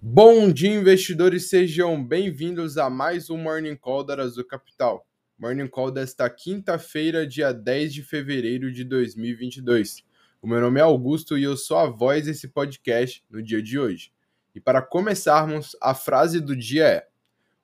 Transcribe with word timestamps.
Bom 0.00 0.52
dia, 0.52 0.72
investidores, 0.72 1.48
sejam 1.48 2.02
bem-vindos 2.04 2.78
a 2.78 2.88
mais 2.88 3.30
um 3.30 3.36
Morning 3.36 3.74
Call 3.74 4.04
da 4.04 4.14
Azul 4.22 4.44
Capital. 4.44 5.04
Morning 5.36 5.66
Call 5.66 5.90
desta 5.90 6.30
quinta-feira, 6.30 7.26
dia 7.26 7.50
10 7.50 7.94
de 7.94 8.04
fevereiro 8.04 8.70
de 8.70 8.84
2022. 8.84 10.04
O 10.40 10.46
meu 10.46 10.60
nome 10.60 10.78
é 10.78 10.84
Augusto 10.84 11.36
e 11.36 11.42
eu 11.42 11.56
sou 11.56 11.78
a 11.78 11.86
voz 11.86 12.26
desse 12.26 12.46
podcast 12.46 13.24
no 13.28 13.42
dia 13.42 13.60
de 13.60 13.76
hoje. 13.76 14.12
E 14.54 14.60
para 14.60 14.80
começarmos, 14.80 15.76
a 15.82 15.92
frase 15.96 16.40
do 16.40 16.54
dia 16.54 16.86
é: 16.86 17.08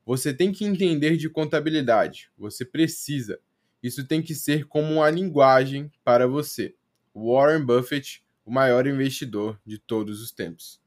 Você 0.05 0.35
tem 0.35 0.51
que 0.51 0.65
entender 0.65 1.17
de 1.17 1.31
contabilidade, 1.31 2.33
você 2.37 2.65
precisa. 2.65 3.39
Isso 3.81 4.05
tem 4.09 4.21
que 4.21 4.35
ser 4.35 4.65
como 4.65 4.95
uma 4.95 5.09
linguagem 5.09 5.89
para 6.03 6.27
você. 6.27 6.75
Warren 7.15 7.65
Buffett, 7.65 8.25
o 8.45 8.51
maior 8.51 8.89
investidor 8.89 9.57
de 9.65 9.79
todos 9.79 10.21
os 10.21 10.33
tempos. 10.33 10.83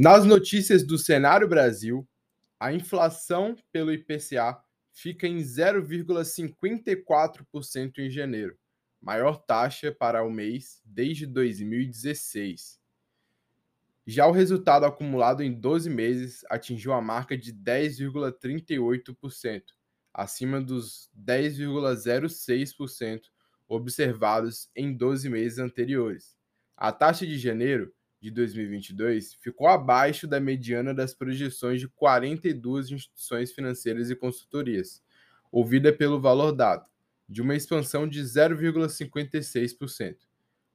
Nas 0.00 0.24
notícias 0.24 0.86
do 0.86 0.96
cenário 0.96 1.48
Brasil, 1.48 2.08
a 2.60 2.72
inflação 2.72 3.56
pelo 3.72 3.92
IPCA 3.92 4.56
fica 4.92 5.26
em 5.26 5.38
0,54% 5.38 7.98
em 7.98 8.08
janeiro, 8.08 8.56
maior 9.02 9.38
taxa 9.38 9.90
para 9.90 10.22
o 10.22 10.30
mês 10.30 10.80
desde 10.84 11.26
2016. 11.26 12.78
Já 14.06 14.24
o 14.28 14.30
resultado 14.30 14.86
acumulado 14.86 15.42
em 15.42 15.52
12 15.52 15.90
meses 15.90 16.44
atingiu 16.48 16.92
a 16.92 17.02
marca 17.02 17.36
de 17.36 17.52
10,38%, 17.52 19.62
acima 20.14 20.60
dos 20.60 21.10
10,06% 21.20 23.22
observados 23.66 24.70
em 24.76 24.96
12 24.96 25.28
meses 25.28 25.58
anteriores. 25.58 26.36
A 26.76 26.92
taxa 26.92 27.26
de 27.26 27.36
janeiro 27.36 27.92
de 28.20 28.30
2022 28.30 29.34
ficou 29.34 29.66
abaixo 29.68 30.26
da 30.26 30.40
mediana 30.40 30.92
das 30.92 31.14
projeções 31.14 31.80
de 31.80 31.88
42 31.88 32.90
instituições 32.90 33.52
financeiras 33.52 34.10
e 34.10 34.16
consultorias, 34.16 35.02
ouvida 35.52 35.92
pelo 35.92 36.20
valor 36.20 36.50
dado, 36.52 36.86
de 37.28 37.40
uma 37.40 37.54
expansão 37.54 38.08
de 38.08 38.20
0,56%. 38.22 40.16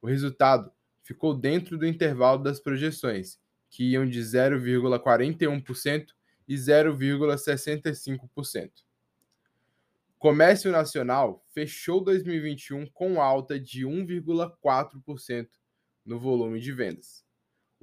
O 0.02 0.08
resultado 0.08 0.72
ficou 1.02 1.34
dentro 1.34 1.78
do 1.78 1.86
intervalo 1.86 2.42
das 2.42 2.60
projeções, 2.60 3.38
que 3.70 3.92
iam 3.92 4.08
de 4.08 4.22
0,41% 4.22 6.08
e 6.48 6.56
0,65%. 6.56 8.72
Comércio 10.18 10.72
nacional 10.72 11.46
fechou 11.54 12.02
2021 12.02 12.86
com 12.88 13.22
alta 13.22 13.60
de 13.60 13.86
1,4% 13.86 15.50
no 16.06 16.18
volume 16.18 16.62
de 16.62 16.72
vendas. 16.72 17.26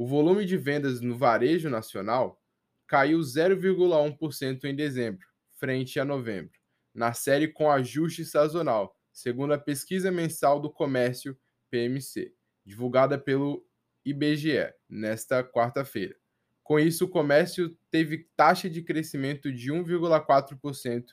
O 0.01 0.07
volume 0.07 0.47
de 0.47 0.57
vendas 0.57 1.03
no 1.03 1.15
varejo 1.15 1.69
nacional 1.69 2.43
caiu 2.87 3.19
0,1% 3.19 4.65
em 4.65 4.75
dezembro, 4.75 5.27
frente 5.59 6.01
a 6.01 6.07
novembro, 6.07 6.59
na 6.95 7.13
série 7.13 7.49
com 7.49 7.71
ajuste 7.71 8.25
sazonal, 8.25 8.97
segundo 9.13 9.53
a 9.53 9.59
pesquisa 9.59 10.11
mensal 10.11 10.59
do 10.59 10.73
comércio 10.73 11.39
PMC, 11.71 12.33
divulgada 12.65 13.19
pelo 13.19 13.63
IBGE 14.03 14.73
nesta 14.89 15.45
quarta-feira. 15.45 16.17
Com 16.65 16.81
isso, 16.81 17.05
o 17.05 17.11
comércio 17.11 17.77
teve 17.91 18.27
taxa 18.35 18.71
de 18.71 18.81
crescimento 18.81 19.53
de 19.53 19.71
1,4% 19.71 21.05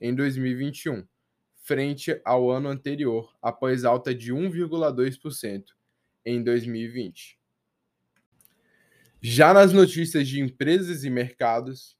em 0.00 0.14
2021, 0.14 1.06
frente 1.56 2.18
ao 2.24 2.50
ano 2.50 2.70
anterior, 2.70 3.36
após 3.42 3.84
alta 3.84 4.14
de 4.14 4.32
1,2% 4.32 5.62
em 6.24 6.42
2020. 6.42 7.39
Já 9.22 9.52
nas 9.52 9.70
notícias 9.70 10.26
de 10.26 10.40
empresas 10.40 11.04
e 11.04 11.10
mercados, 11.10 11.94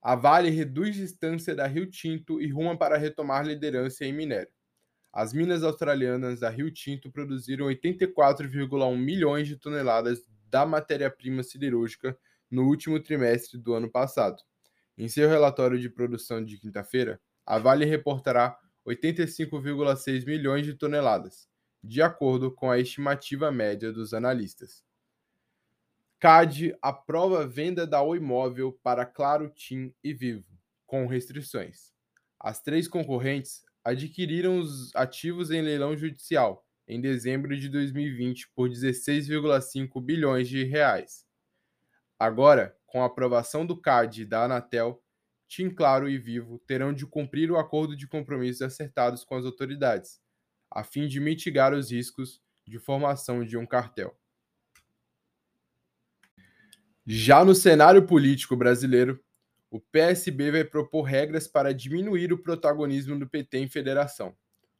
a 0.00 0.16
Vale 0.16 0.48
reduz 0.48 0.96
distância 0.96 1.54
da 1.54 1.66
Rio 1.66 1.84
Tinto 1.84 2.40
e 2.40 2.48
ruma 2.48 2.74
para 2.78 2.96
retomar 2.96 3.46
liderança 3.46 4.06
em 4.06 4.12
minério. 4.14 4.50
As 5.12 5.34
minas 5.34 5.62
australianas 5.62 6.40
da 6.40 6.48
Rio 6.48 6.70
Tinto 6.70 7.12
produziram 7.12 7.66
84,1 7.66 8.96
milhões 8.96 9.46
de 9.46 9.58
toneladas 9.58 10.22
da 10.48 10.64
matéria-prima 10.64 11.42
siderúrgica 11.42 12.16
no 12.50 12.66
último 12.66 12.98
trimestre 12.98 13.58
do 13.58 13.74
ano 13.74 13.90
passado. 13.90 14.42
Em 14.96 15.08
seu 15.08 15.28
relatório 15.28 15.78
de 15.78 15.90
produção 15.90 16.42
de 16.42 16.56
quinta-feira, 16.58 17.20
a 17.44 17.58
Vale 17.58 17.84
reportará 17.84 18.56
85,6 18.86 20.24
milhões 20.24 20.64
de 20.64 20.72
toneladas, 20.72 21.46
de 21.84 22.00
acordo 22.00 22.50
com 22.50 22.70
a 22.70 22.78
estimativa 22.78 23.52
média 23.52 23.92
dos 23.92 24.14
analistas. 24.14 24.82
CAD 26.22 26.72
aprova 26.80 27.42
a 27.42 27.46
venda 27.48 27.84
da 27.84 28.00
Oi 28.00 28.20
Móvel 28.20 28.78
para 28.80 29.04
Claro, 29.04 29.50
TIM 29.50 29.92
e 30.04 30.14
Vivo, 30.14 30.46
com 30.86 31.04
restrições. 31.04 31.92
As 32.38 32.62
três 32.62 32.86
concorrentes 32.86 33.64
adquiriram 33.82 34.60
os 34.60 34.94
ativos 34.94 35.50
em 35.50 35.60
leilão 35.60 35.96
judicial 35.96 36.64
em 36.86 37.00
dezembro 37.00 37.58
de 37.58 37.68
2020 37.68 38.50
por 38.54 38.70
16,5 38.70 40.00
bilhões 40.00 40.48
de 40.48 40.62
reais. 40.62 41.26
Agora, 42.16 42.78
com 42.86 43.02
a 43.02 43.06
aprovação 43.06 43.66
do 43.66 43.76
CAD 43.76 44.22
e 44.22 44.24
da 44.24 44.44
Anatel, 44.44 45.02
TIM 45.48 45.70
Claro 45.70 46.08
e 46.08 46.18
Vivo 46.18 46.60
terão 46.68 46.92
de 46.92 47.04
cumprir 47.04 47.50
o 47.50 47.58
acordo 47.58 47.96
de 47.96 48.06
compromissos 48.06 48.62
acertados 48.62 49.24
com 49.24 49.34
as 49.34 49.44
autoridades, 49.44 50.20
a 50.70 50.84
fim 50.84 51.08
de 51.08 51.18
mitigar 51.18 51.74
os 51.74 51.90
riscos 51.90 52.40
de 52.64 52.78
formação 52.78 53.44
de 53.44 53.56
um 53.56 53.66
cartel. 53.66 54.16
Já 57.06 57.44
no 57.44 57.54
cenário 57.54 58.06
político 58.06 58.56
brasileiro, 58.56 59.20
o 59.68 59.80
PSB 59.80 60.52
vai 60.52 60.64
propor 60.64 61.02
regras 61.02 61.48
para 61.48 61.74
diminuir 61.74 62.32
o 62.32 62.38
protagonismo 62.38 63.18
do 63.18 63.28
PT 63.28 63.58
em 63.58 63.68
federação. 63.68 64.36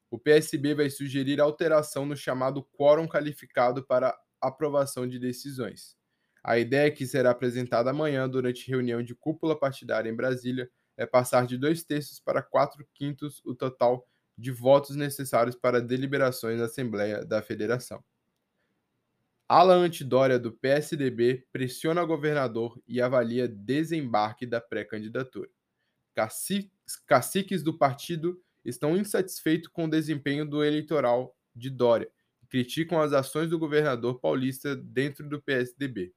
O 0.09 0.19
PSB 0.19 0.75
vai 0.75 0.89
sugerir 0.89 1.41
alteração 1.41 2.07
no 2.07 2.17
chamado 2.17 2.63
quórum 2.77 3.09
qualificado 3.09 3.85
para 3.85 4.17
aprovação 4.41 5.09
de 5.09 5.19
decisões. 5.19 5.97
A 6.45 6.59
ideia 6.59 6.91
que 6.91 7.07
será 7.07 7.31
apresentada 7.31 7.91
amanhã 7.91 8.29
durante 8.29 8.69
reunião 8.71 9.03
de 9.03 9.15
cúpula 9.15 9.59
partidária 9.59 10.11
em 10.11 10.15
Brasília 10.15 10.71
é 10.97 11.07
passar 11.07 11.47
de 11.47 11.57
dois 11.57 11.83
terços 11.83 12.21
para 12.21 12.43
quatro 12.43 12.87
quintos 12.95 13.41
o 13.45 13.55
total 13.55 14.07
de 14.39 14.51
votos 14.51 14.95
necessários 14.95 15.57
para 15.57 15.81
deliberações 15.81 16.59
na 16.59 16.67
Assembleia 16.67 17.25
da 17.25 17.43
Federação. 17.43 18.05
Ala 19.55 19.75
Antidória 19.75 20.39
do 20.39 20.51
PSDB 20.51 21.47
pressiona 21.53 22.03
governador 22.07 22.83
e 22.89 23.03
avalia 23.03 23.47
desembarque 23.47 24.47
da 24.47 24.63
pré-candidatura. 24.63 25.51
Caciques 27.07 27.63
do 27.63 27.77
partido 27.77 28.43
estão 28.65 28.97
insatisfeitos 28.97 29.69
com 29.69 29.85
o 29.85 29.91
desempenho 29.91 30.49
do 30.49 30.65
eleitoral 30.65 31.37
de 31.55 31.69
Dória 31.69 32.11
e 32.43 32.47
criticam 32.47 32.99
as 32.99 33.13
ações 33.13 33.51
do 33.51 33.59
governador 33.59 34.21
paulista 34.21 34.75
dentro 34.75 35.29
do 35.29 35.39
PSDB. 35.39 36.15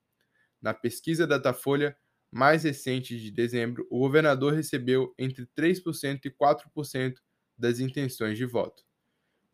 Na 0.62 0.74
pesquisa 0.74 1.28
Datafolha 1.28 1.94
mais 2.32 2.64
recente 2.64 3.20
de 3.20 3.32
dezembro, 3.32 3.86
o 3.92 4.00
governador 4.00 4.54
recebeu 4.54 5.14
entre 5.20 5.46
3% 5.48 6.22
e 6.24 6.32
4% 6.32 7.16
das 7.58 7.82
intenções 7.82 8.38
de 8.38 8.46
voto. 8.46 8.86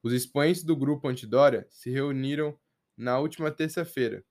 Os 0.04 0.14
expoentes 0.14 0.64
do 0.64 0.76
grupo 0.76 1.08
Antidória 1.08 1.66
se 1.72 1.90
reuniram 1.90 2.56
na 2.98 3.20
última 3.20 3.52
terça-feira. 3.52 4.24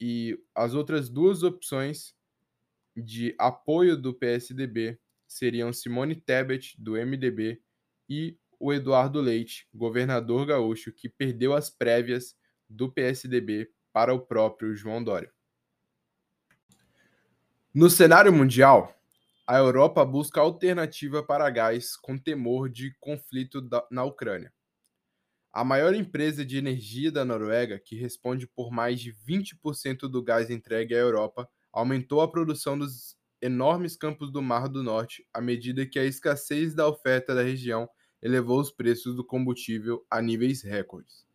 E 0.00 0.38
as 0.54 0.74
outras 0.74 1.08
duas 1.08 1.42
opções 1.42 2.14
de 2.96 3.34
apoio 3.38 3.96
do 3.96 4.14
PSDB 4.14 4.98
seriam 5.26 5.72
Simone 5.72 6.16
Tebet, 6.16 6.74
do 6.78 6.92
MDB, 6.92 7.62
e 8.08 8.36
o 8.58 8.72
Eduardo 8.72 9.20
Leite, 9.20 9.68
governador 9.72 10.46
gaúcho, 10.46 10.92
que 10.92 11.08
perdeu 11.08 11.54
as 11.54 11.70
prévias 11.70 12.36
do 12.68 12.90
PSDB 12.90 13.70
para 13.92 14.12
o 14.12 14.20
próprio 14.20 14.74
João 14.74 15.02
Dória. 15.02 15.32
No 17.72 17.88
cenário 17.88 18.32
mundial, 18.32 18.94
a 19.46 19.56
Europa 19.56 20.04
busca 20.04 20.40
alternativa 20.40 21.22
para 21.22 21.48
gás 21.50 21.96
com 21.96 22.18
temor 22.18 22.68
de 22.68 22.94
conflito 23.00 23.66
na 23.90 24.04
Ucrânia. 24.04 24.52
A 25.52 25.64
maior 25.64 25.94
empresa 25.94 26.44
de 26.44 26.56
energia 26.56 27.10
da 27.10 27.24
Noruega, 27.24 27.78
que 27.78 27.96
responde 27.96 28.46
por 28.46 28.70
mais 28.70 29.00
de 29.00 29.12
20% 29.12 30.08
do 30.08 30.22
gás 30.22 30.48
entregue 30.48 30.94
à 30.94 30.98
Europa, 30.98 31.48
aumentou 31.72 32.20
a 32.20 32.30
produção 32.30 32.78
dos 32.78 33.16
enormes 33.42 33.96
campos 33.96 34.30
do 34.30 34.40
Mar 34.40 34.68
do 34.68 34.82
Norte 34.82 35.26
à 35.34 35.40
medida 35.40 35.84
que 35.84 35.98
a 35.98 36.04
escassez 36.04 36.72
da 36.72 36.86
oferta 36.86 37.34
da 37.34 37.42
região 37.42 37.88
elevou 38.22 38.60
os 38.60 38.70
preços 38.70 39.16
do 39.16 39.24
combustível 39.24 40.06
a 40.08 40.22
níveis 40.22 40.62
recordes. 40.62 41.26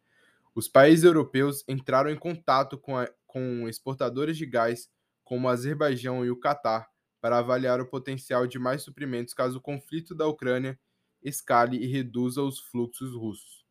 Os 0.54 0.70
países 0.70 1.04
europeus 1.04 1.66
entraram 1.68 2.10
em 2.10 2.16
contato 2.16 2.78
com, 2.78 2.98
a, 2.98 3.10
com 3.28 3.68
exportadores 3.68 4.38
de 4.38 4.46
gás, 4.46 4.90
como 5.26 5.48
o 5.48 5.50
Azerbaijão 5.50 6.24
e 6.24 6.30
o 6.30 6.40
Catar, 6.40 6.88
para 7.20 7.40
avaliar 7.40 7.82
o 7.82 7.90
potencial 7.90 8.48
de 8.48 8.60
mais 8.60 8.82
suprimentos 8.84 9.34
caso 9.34 9.58
o 9.58 9.62
conflito 9.62 10.16
da 10.16 10.26
Ucrânia 10.26 10.80
escale 11.22 11.78
e 11.78 11.88
reduza 11.88 12.42
os 12.42 12.60
fluxos 12.60 13.14
russos. 13.14 13.65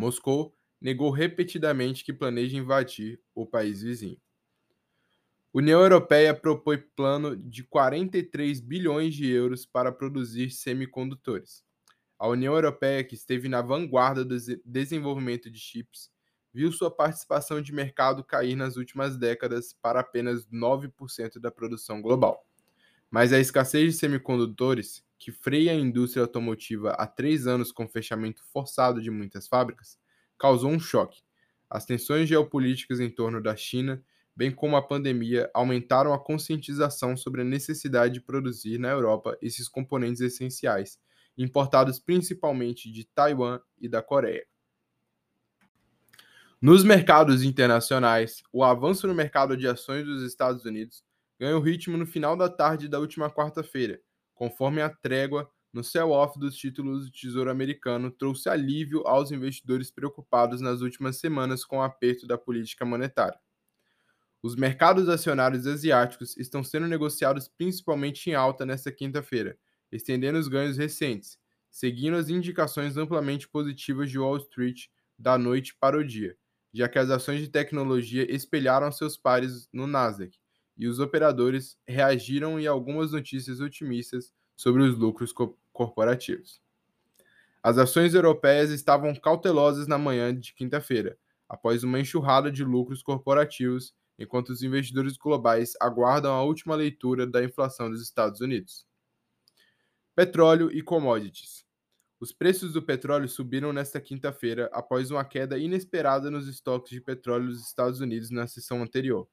Moscou 0.00 0.56
negou 0.80 1.10
repetidamente 1.10 2.02
que 2.02 2.12
planeja 2.12 2.56
invadir 2.56 3.20
o 3.34 3.44
país 3.44 3.82
vizinho. 3.82 4.18
União 5.52 5.78
Europeia 5.80 6.32
propõe 6.32 6.78
plano 6.96 7.36
de 7.36 7.64
43 7.64 8.60
bilhões 8.60 9.14
de 9.14 9.28
euros 9.28 9.66
para 9.66 9.92
produzir 9.92 10.50
semicondutores. 10.50 11.62
A 12.18 12.26
União 12.28 12.54
Europeia, 12.54 13.04
que 13.04 13.14
esteve 13.14 13.46
na 13.46 13.60
vanguarda 13.60 14.24
do 14.24 14.36
desenvolvimento 14.64 15.50
de 15.50 15.58
chips, 15.58 16.10
viu 16.52 16.72
sua 16.72 16.90
participação 16.90 17.60
de 17.60 17.72
mercado 17.72 18.24
cair 18.24 18.56
nas 18.56 18.76
últimas 18.76 19.18
décadas 19.18 19.74
para 19.82 20.00
apenas 20.00 20.46
9% 20.46 21.38
da 21.38 21.50
produção 21.50 22.00
global. 22.00 22.49
Mas 23.10 23.32
a 23.32 23.40
escassez 23.40 23.92
de 23.92 23.98
semicondutores, 23.98 25.04
que 25.18 25.32
freia 25.32 25.72
a 25.72 25.74
indústria 25.74 26.22
automotiva 26.22 26.92
há 26.92 27.06
três 27.06 27.46
anos 27.46 27.72
com 27.72 27.88
fechamento 27.88 28.42
forçado 28.52 29.02
de 29.02 29.10
muitas 29.10 29.48
fábricas, 29.48 29.98
causou 30.38 30.70
um 30.70 30.78
choque. 30.78 31.22
As 31.68 31.84
tensões 31.84 32.28
geopolíticas 32.28 33.00
em 33.00 33.10
torno 33.10 33.42
da 33.42 33.54
China, 33.56 34.02
bem 34.34 34.50
como 34.50 34.76
a 34.76 34.82
pandemia, 34.82 35.50
aumentaram 35.52 36.14
a 36.14 36.18
conscientização 36.18 37.16
sobre 37.16 37.42
a 37.42 37.44
necessidade 37.44 38.14
de 38.14 38.20
produzir 38.20 38.78
na 38.78 38.88
Europa 38.88 39.36
esses 39.42 39.68
componentes 39.68 40.20
essenciais, 40.20 40.98
importados 41.36 41.98
principalmente 41.98 42.90
de 42.90 43.04
Taiwan 43.04 43.60
e 43.78 43.88
da 43.88 44.02
Coreia. 44.02 44.46
Nos 46.60 46.84
mercados 46.84 47.42
internacionais, 47.42 48.42
o 48.52 48.62
avanço 48.62 49.06
no 49.06 49.14
mercado 49.14 49.56
de 49.56 49.66
ações 49.66 50.04
dos 50.04 50.22
Estados 50.22 50.64
Unidos 50.64 51.02
ganhou 51.40 51.58
ritmo 51.58 51.96
no 51.96 52.06
final 52.06 52.36
da 52.36 52.50
tarde 52.50 52.86
da 52.86 53.00
última 53.00 53.30
quarta-feira, 53.30 53.98
conforme 54.34 54.82
a 54.82 54.90
trégua 54.90 55.50
no 55.72 55.82
sell-off 55.82 56.38
dos 56.38 56.54
títulos 56.54 57.06
do 57.06 57.10
Tesouro 57.10 57.50
Americano 57.50 58.10
trouxe 58.10 58.50
alívio 58.50 59.06
aos 59.06 59.30
investidores 59.32 59.90
preocupados 59.90 60.60
nas 60.60 60.82
últimas 60.82 61.16
semanas 61.16 61.64
com 61.64 61.78
o 61.78 61.82
aperto 61.82 62.26
da 62.26 62.36
política 62.36 62.84
monetária. 62.84 63.40
Os 64.42 64.54
mercados 64.54 65.08
acionários 65.08 65.66
asiáticos 65.66 66.36
estão 66.36 66.62
sendo 66.62 66.86
negociados 66.86 67.48
principalmente 67.48 68.28
em 68.28 68.34
alta 68.34 68.66
nesta 68.66 68.92
quinta-feira, 68.92 69.56
estendendo 69.90 70.38
os 70.38 70.48
ganhos 70.48 70.76
recentes, 70.76 71.38
seguindo 71.70 72.16
as 72.16 72.28
indicações 72.28 72.98
amplamente 72.98 73.48
positivas 73.48 74.10
de 74.10 74.18
Wall 74.18 74.36
Street 74.38 74.86
da 75.18 75.38
noite 75.38 75.74
para 75.78 75.96
o 75.96 76.04
dia, 76.04 76.36
já 76.72 76.88
que 76.88 76.98
as 76.98 77.08
ações 77.08 77.40
de 77.40 77.48
tecnologia 77.48 78.30
espelharam 78.30 78.90
seus 78.90 79.16
pares 79.16 79.68
no 79.72 79.86
Nasdaq, 79.86 80.39
e 80.80 80.88
os 80.88 80.98
operadores 80.98 81.78
reagiram 81.86 82.58
em 82.58 82.66
algumas 82.66 83.12
notícias 83.12 83.60
otimistas 83.60 84.32
sobre 84.56 84.82
os 84.82 84.96
lucros 84.96 85.30
co 85.30 85.54
corporativos. 85.74 86.60
As 87.62 87.76
ações 87.76 88.14
europeias 88.14 88.70
estavam 88.70 89.14
cautelosas 89.14 89.86
na 89.86 89.98
manhã 89.98 90.34
de 90.34 90.54
quinta-feira, 90.54 91.18
após 91.46 91.84
uma 91.84 92.00
enxurrada 92.00 92.50
de 92.50 92.64
lucros 92.64 93.02
corporativos, 93.02 93.94
enquanto 94.18 94.48
os 94.48 94.62
investidores 94.62 95.18
globais 95.18 95.74
aguardam 95.78 96.32
a 96.32 96.42
última 96.42 96.74
leitura 96.74 97.26
da 97.26 97.44
inflação 97.44 97.90
dos 97.90 98.02
Estados 98.02 98.40
Unidos. 98.40 98.86
Petróleo 100.16 100.70
e 100.72 100.82
commodities. 100.82 101.64
Os 102.18 102.32
preços 102.32 102.72
do 102.72 102.82
petróleo 102.82 103.28
subiram 103.28 103.72
nesta 103.72 104.00
quinta-feira 104.00 104.70
após 104.72 105.10
uma 105.10 105.24
queda 105.24 105.58
inesperada 105.58 106.30
nos 106.30 106.48
estoques 106.48 106.90
de 106.90 107.00
petróleo 107.02 107.48
dos 107.48 107.66
Estados 107.66 108.00
Unidos 108.00 108.30
na 108.30 108.46
sessão 108.46 108.82
anterior. 108.82 109.28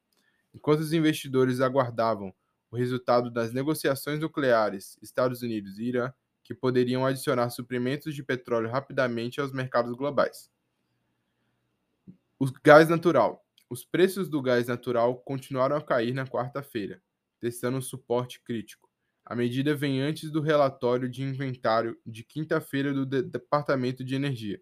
Enquanto 0.53 0.79
os 0.79 0.93
investidores 0.93 1.61
aguardavam 1.61 2.33
o 2.69 2.75
resultado 2.75 3.31
das 3.31 3.53
negociações 3.53 4.19
nucleares 4.19 4.97
Estados 5.01 5.41
Unidos 5.41 5.77
e 5.77 5.83
Irã, 5.83 6.11
que 6.43 6.53
poderiam 6.53 7.05
adicionar 7.05 7.49
suprimentos 7.49 8.15
de 8.15 8.23
petróleo 8.23 8.69
rapidamente 8.69 9.41
aos 9.41 9.51
mercados 9.51 9.93
globais. 9.95 10.49
O 12.39 12.45
gás 12.63 12.87
natural. 12.87 13.45
Os 13.69 13.83
preços 13.83 14.29
do 14.29 14.41
gás 14.41 14.67
natural 14.67 15.17
continuaram 15.17 15.75
a 15.75 15.81
cair 15.81 16.13
na 16.13 16.25
quarta-feira, 16.25 17.01
testando 17.39 17.77
um 17.77 17.81
suporte 17.81 18.41
crítico. 18.41 18.89
A 19.25 19.35
medida 19.35 19.75
vem 19.75 20.01
antes 20.01 20.31
do 20.31 20.39
relatório 20.39 21.09
de 21.09 21.21
inventário 21.21 21.99
de 22.05 22.23
quinta-feira 22.23 22.93
do 22.93 23.05
de 23.05 23.21
Departamento 23.23 24.01
de 24.01 24.15
Energia. 24.15 24.61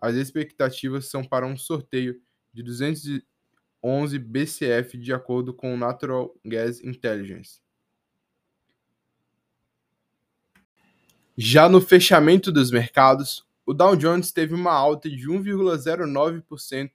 As 0.00 0.14
expectativas 0.14 1.10
são 1.10 1.22
para 1.22 1.46
um 1.46 1.58
sorteio 1.58 2.18
de 2.54 2.62
211 3.82 4.18
BCF, 4.18 4.98
de 4.98 5.12
acordo 5.12 5.54
com 5.54 5.74
o 5.74 5.76
Natural 5.76 6.34
Gas 6.44 6.82
Intelligence. 6.82 7.60
Já 11.36 11.68
no 11.68 11.80
fechamento 11.80 12.50
dos 12.50 12.70
mercados, 12.70 13.46
o 13.64 13.72
Dow 13.72 13.94
Jones 13.94 14.32
teve 14.32 14.54
uma 14.54 14.72
alta 14.72 15.08
de 15.08 15.28
1,09% 15.28 16.90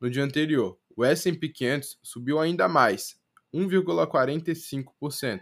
no 0.00 0.10
dia 0.10 0.24
anterior. 0.24 0.78
O 0.96 1.04
S&P 1.04 1.48
500 1.48 1.98
subiu 2.02 2.38
ainda 2.38 2.68
mais, 2.68 3.20
1,45% 3.52 5.40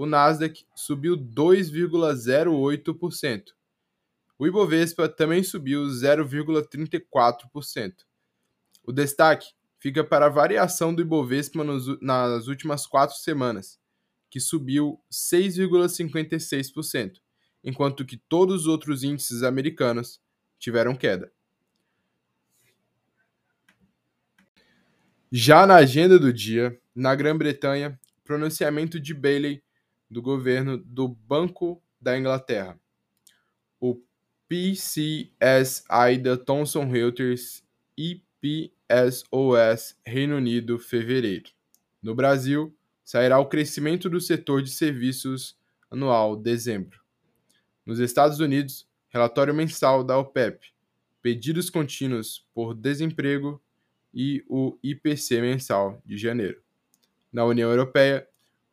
o 0.00 0.06
Nasdaq 0.06 0.64
subiu 0.74 1.14
2,08%. 1.14 3.52
O 4.38 4.46
Ibovespa 4.46 5.06
também 5.10 5.42
subiu 5.42 5.82
0,34%. 5.82 7.92
O 8.82 8.92
destaque 8.92 9.52
fica 9.80 10.04
para 10.04 10.26
a 10.26 10.30
variação 10.30 10.94
do 10.94 11.02
Ibovespa 11.02 11.64
nos, 11.64 12.00
nas 12.00 12.46
últimas 12.46 12.86
quatro 12.86 13.16
semanas, 13.16 13.80
que 14.28 14.38
subiu 14.38 15.00
6,56%, 15.10 17.14
enquanto 17.64 18.04
que 18.04 18.16
todos 18.16 18.62
os 18.62 18.68
outros 18.68 19.02
índices 19.02 19.42
americanos 19.42 20.20
tiveram 20.58 20.94
queda. 20.94 21.32
Já 25.32 25.66
na 25.66 25.76
agenda 25.76 26.18
do 26.18 26.32
dia, 26.32 26.78
na 26.94 27.14
Grã-Bretanha, 27.14 27.98
pronunciamento 28.24 29.00
de 29.00 29.14
Bailey 29.14 29.62
do 30.10 30.20
governo 30.20 30.76
do 30.76 31.08
Banco 31.08 31.80
da 32.00 32.18
Inglaterra. 32.18 32.78
O 33.78 34.02
PCSI 34.48 36.18
da 36.20 36.36
Thomson 36.36 36.90
Reuters 36.90 37.62
e 37.96 38.20
PSOS 38.90 39.96
Reino 40.04 40.36
Unido, 40.36 40.76
fevereiro. 40.76 41.50
No 42.02 42.12
Brasil, 42.12 42.76
sairá 43.04 43.38
o 43.38 43.46
crescimento 43.46 44.10
do 44.10 44.20
setor 44.20 44.62
de 44.62 44.70
serviços 44.70 45.56
anual, 45.88 46.34
dezembro. 46.34 46.98
Nos 47.86 48.00
Estados 48.00 48.40
Unidos, 48.40 48.88
relatório 49.08 49.54
mensal 49.54 50.02
da 50.02 50.18
OPEP, 50.18 50.72
pedidos 51.22 51.70
contínuos 51.70 52.44
por 52.52 52.74
desemprego 52.74 53.62
e 54.12 54.44
o 54.48 54.76
IPC 54.82 55.40
mensal 55.40 56.02
de 56.04 56.18
janeiro. 56.18 56.60
Na 57.32 57.44
União 57.44 57.70
Europeia, 57.70 58.26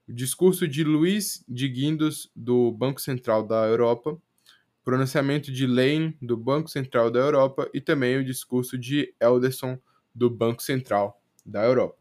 o 0.09 0.13
discurso 0.13 0.67
de 0.67 0.83
Luiz 0.83 1.43
de 1.47 1.67
Guindos, 1.67 2.31
do 2.35 2.71
Banco 2.71 2.99
Central 2.99 3.45
da 3.45 3.67
Europa, 3.67 4.19
pronunciamento 4.83 5.51
de 5.51 5.67
Lane, 5.67 6.17
do 6.19 6.35
Banco 6.35 6.69
Central 6.69 7.11
da 7.11 7.19
Europa, 7.19 7.69
e 7.71 7.79
também 7.79 8.17
o 8.17 8.25
discurso 8.25 8.77
de 8.79 9.13
Elderson, 9.19 9.79
do 10.17 10.29
Banco 10.29 10.63
Central 10.63 11.21
da 11.45 11.63
Europa. 11.63 11.97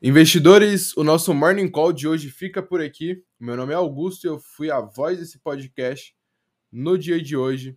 Investidores, 0.00 0.96
o 0.96 1.04
nosso 1.04 1.34
Morning 1.34 1.68
Call 1.68 1.92
de 1.92 2.08
hoje 2.08 2.30
fica 2.30 2.62
por 2.62 2.80
aqui. 2.80 3.22
Meu 3.38 3.56
nome 3.56 3.72
é 3.72 3.76
Augusto 3.76 4.24
e 4.24 4.28
eu 4.28 4.38
fui 4.38 4.70
a 4.70 4.80
voz 4.80 5.18
desse 5.18 5.38
podcast 5.38 6.14
no 6.70 6.96
dia 6.96 7.20
de 7.20 7.36
hoje. 7.36 7.76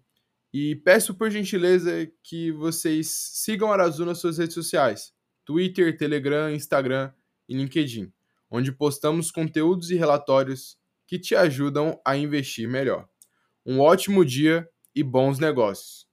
E 0.53 0.75
peço 0.75 1.15
por 1.15 1.29
gentileza 1.29 2.11
que 2.23 2.51
vocês 2.51 3.07
sigam 3.09 3.71
Arazu 3.71 4.05
nas 4.05 4.19
suas 4.19 4.37
redes 4.37 4.53
sociais: 4.53 5.13
Twitter, 5.43 5.97
Telegram, 5.97 6.51
Instagram 6.51 7.11
e 7.49 7.55
LinkedIn 7.55 8.11
onde 8.51 8.71
postamos 8.73 9.31
conteúdos 9.31 9.89
e 9.89 9.95
relatórios 9.95 10.77
que 11.07 11.17
te 11.17 11.33
ajudam 11.33 11.99
a 12.05 12.17
investir 12.17 12.67
melhor. 12.67 13.07
Um 13.65 13.79
ótimo 13.79 14.25
dia 14.25 14.69
e 14.93 15.01
bons 15.01 15.39
negócios! 15.39 16.10